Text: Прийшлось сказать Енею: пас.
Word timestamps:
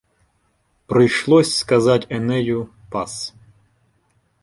Прийшлось 0.87 1.55
сказать 1.55 2.07
Енею: 2.09 2.69
пас. 2.89 3.35